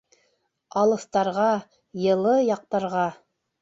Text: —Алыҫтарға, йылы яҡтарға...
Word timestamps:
—Алыҫтарға, 0.83 1.47
йылы 2.09 2.37
яҡтарға... 2.51 3.09